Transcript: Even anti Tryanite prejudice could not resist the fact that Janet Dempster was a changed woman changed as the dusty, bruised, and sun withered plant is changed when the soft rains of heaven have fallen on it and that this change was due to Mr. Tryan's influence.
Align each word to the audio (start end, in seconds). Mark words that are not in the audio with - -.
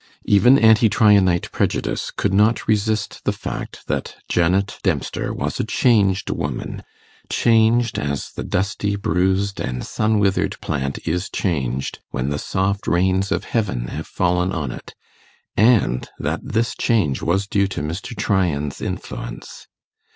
Even 0.25 0.57
anti 0.57 0.89
Tryanite 0.89 1.51
prejudice 1.51 2.09
could 2.09 2.33
not 2.33 2.67
resist 2.67 3.23
the 3.23 3.31
fact 3.31 3.85
that 3.85 4.15
Janet 4.27 4.79
Dempster 4.81 5.31
was 5.31 5.59
a 5.59 5.63
changed 5.63 6.31
woman 6.31 6.81
changed 7.29 7.99
as 7.99 8.31
the 8.31 8.43
dusty, 8.43 8.95
bruised, 8.95 9.59
and 9.59 9.85
sun 9.85 10.17
withered 10.17 10.59
plant 10.59 10.97
is 11.07 11.29
changed 11.29 11.99
when 12.09 12.29
the 12.29 12.39
soft 12.39 12.87
rains 12.87 13.31
of 13.31 13.43
heaven 13.43 13.89
have 13.89 14.07
fallen 14.07 14.51
on 14.51 14.71
it 14.71 14.95
and 15.55 16.09
that 16.17 16.39
this 16.43 16.73
change 16.75 17.21
was 17.21 17.45
due 17.45 17.67
to 17.67 17.83
Mr. 17.83 18.17
Tryan's 18.17 18.81
influence. 18.81 19.67